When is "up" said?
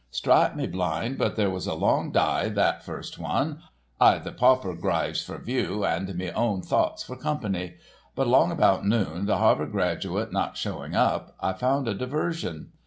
10.95-11.35